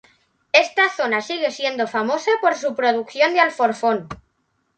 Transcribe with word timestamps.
Esta 0.63 0.89
zona 0.89 1.21
sigue 1.21 1.51
siendo 1.51 1.85
famosa 1.87 2.31
por 2.41 2.55
su 2.55 2.73
producción 2.73 3.35
de 3.35 3.39
alforfón. 3.39 4.07